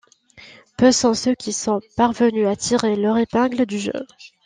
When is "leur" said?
2.95-3.19